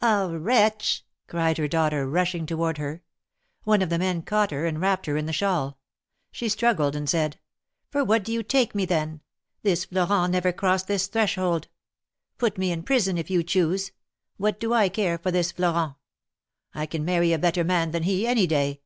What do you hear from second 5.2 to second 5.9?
the shawl.